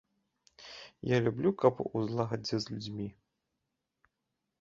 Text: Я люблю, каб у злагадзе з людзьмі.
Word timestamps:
Я 1.09 1.17
люблю, 1.25 1.51
каб 1.63 1.73
у 1.97 2.01
злагадзе 2.07 2.55
з 2.65 2.73
людзьмі. 2.73 3.07